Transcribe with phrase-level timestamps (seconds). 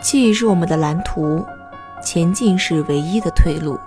[0.00, 1.44] 记忆是我们的蓝图，
[2.00, 3.78] 前进是唯一的退路。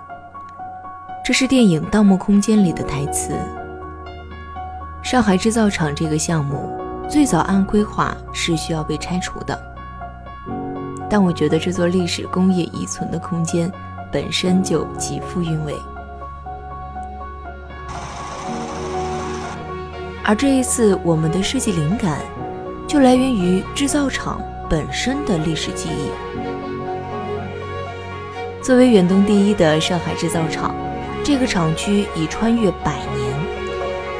[1.24, 3.32] 这是电影《盗梦空间》里的台词。
[5.02, 9.58] 上海制造厂这个项目最早按规划是需要被拆除的，
[11.08, 13.72] 但我觉得这座历史工业遗存的空间
[14.12, 15.74] 本身就极富韵味。
[20.22, 22.18] 而这一次，我们的设计灵感
[22.86, 24.40] 就来源于制造厂
[24.72, 26.08] 本身的历史记忆。
[28.62, 30.74] 作为远东第一的上海制造厂，
[31.22, 33.36] 这个厂区已穿越百年，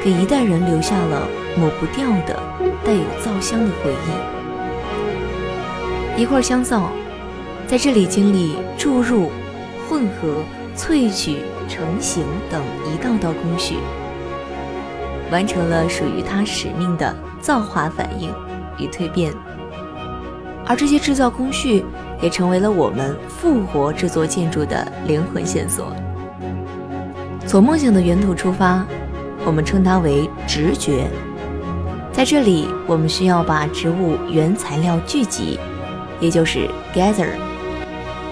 [0.03, 2.39] 给一代人留下了抹不掉的
[2.85, 3.91] 带有皂香的回
[6.17, 6.21] 忆。
[6.21, 6.91] 一块香皂，
[7.65, 9.31] 在这里经历注入、
[9.89, 10.43] 混合、
[10.77, 11.37] 萃取、
[11.67, 12.61] 成型等
[12.93, 13.77] 一道道工序。
[15.31, 18.31] 完成了属于它使命的造化反应
[18.77, 19.33] 与蜕变，
[20.65, 21.83] 而这些制造工序
[22.21, 25.93] 也成为了我们复活这座建筑的灵魂线索。
[27.45, 28.85] 从梦想的源头出发，
[29.45, 31.07] 我们称它为直觉。
[32.11, 35.59] 在这里，我们需要把植物原材料聚集，
[36.19, 37.27] 也就是 gather。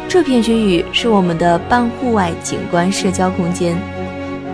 [0.07, 3.77] 这片区域是我们的半户外景观社交空间。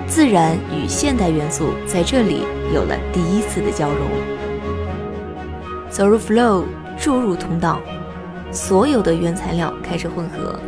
[0.07, 4.07] 自然与现代元素在这里有了第一次的交融。
[5.89, 6.63] 走入 flow
[6.99, 7.79] 注入通道，
[8.51, 10.59] 所有的原材料开始混合，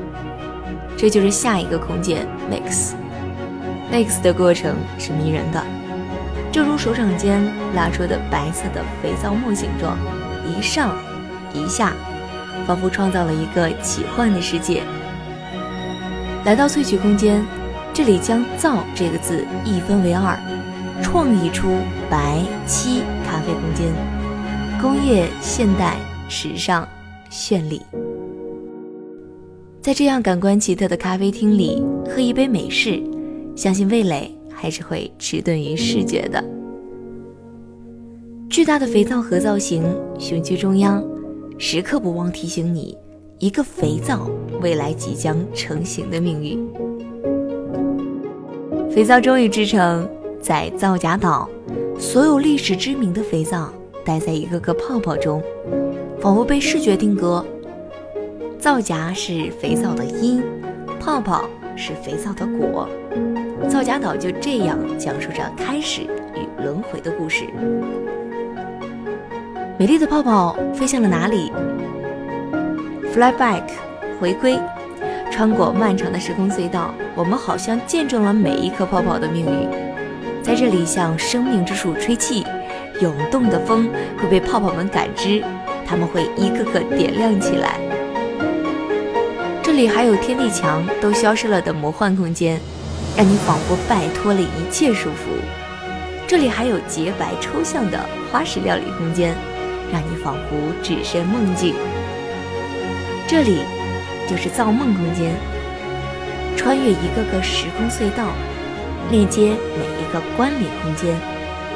[0.96, 2.94] 这就是下一个空间 mix。
[3.92, 5.64] mix 的过程是迷人的，
[6.52, 7.44] 正如手掌间
[7.76, 9.98] 拉出的白色的肥皂沫形状，
[10.48, 10.96] 一上
[11.54, 11.94] 一下，
[12.66, 14.84] 仿佛创造了一个奇幻的世界。
[16.46, 17.44] 来到萃取空间。
[17.92, 20.38] 这里将“造”这个字一分为二，
[21.02, 23.92] 创意出白漆咖啡空间，
[24.80, 25.96] 工业、现代、
[26.30, 26.88] 时尚、
[27.30, 27.82] 绚丽。
[29.82, 33.02] 在这样感官奇特的咖啡厅里喝一杯美式，
[33.56, 36.44] 相信味蕾还是会迟钝于视觉的。
[38.50, 39.84] 巨大的肥皂盒造型，
[40.20, 41.04] 雄居中央，
[41.58, 42.96] 时刻不忘提醒你，
[43.40, 44.30] 一个肥皂
[44.62, 46.60] 未来即将成型的命运。
[48.92, 50.08] 肥皂终于制成，
[50.42, 51.50] 在造假岛，
[51.98, 53.72] 所有历史知名的肥皂
[54.04, 55.42] 待在一个个泡泡中，
[56.22, 57.46] 仿佛被视觉定格。
[58.60, 60.44] 皂荚是肥皂的因，
[61.00, 62.90] 泡泡是肥皂的果。
[63.70, 67.46] 皂荚岛就这样讲述着开始与轮回的故事。
[69.78, 71.52] 美丽的泡泡飞向了哪里
[73.14, 73.64] ？Fly back，
[74.20, 74.60] 回归。
[75.32, 79.70] 穿过漫长的时空隧道，我们好像见证了每一颗泡泡的命运。
[80.44, 82.44] 在这里，向生命之树吹气，
[83.00, 85.42] 涌动的风会被泡泡们感知，
[85.90, 87.80] 它们会一个个点亮起来。
[89.64, 92.60] 这里还有天地墙都消失了的魔幻空间，
[93.18, 95.34] 让你仿佛摆脱了一切束缚。
[96.28, 98.00] 这里还有洁白抽象的
[98.32, 99.36] 花式料理空间，
[99.92, 101.74] 让你仿佛置身梦境。
[103.28, 103.64] 这里。
[104.30, 105.34] 就是造梦空间，
[106.56, 108.28] 穿越一个个时空隧道，
[109.10, 111.18] 链接每一个关联空间，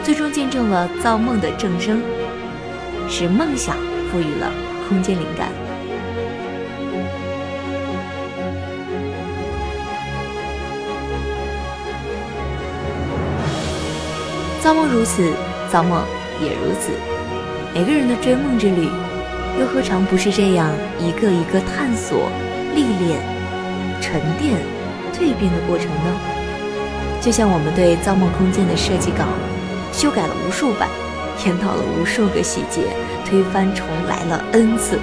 [0.03, 1.99] 最终见证了造梦的正声，
[3.09, 3.75] 是梦想
[4.13, 4.53] 赋予了
[4.87, 5.49] 空间灵感。
[14.61, 15.33] 造梦如此，
[15.71, 16.05] 造梦
[16.39, 16.91] 也如此。
[17.73, 18.87] 每个人的追梦之旅。
[19.59, 22.27] 又何尝不是这样一个一个探索、
[22.73, 23.21] 历练、
[24.01, 24.57] 沉淀、
[25.13, 26.09] 蜕变的过程呢？
[27.21, 29.25] 就像我们对造梦空间的设计稿
[29.91, 30.89] 修改了无数版，
[31.37, 34.99] 添到了无数个细节，推翻重来了 n 次，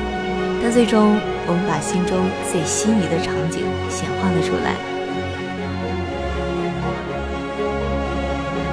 [0.62, 4.76] 但最终我们把心中最心仪的场景显化了出来。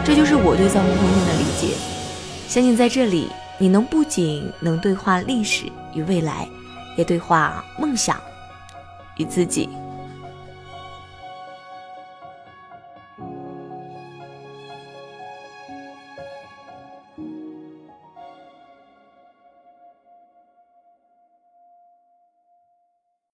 [0.04, 1.76] 这就是我对造梦空间的理解。
[2.48, 3.30] 相信在这里。
[3.60, 6.48] 你能不仅能对话历史与未来，
[6.96, 8.16] 也对话梦想
[9.16, 9.68] 与自己。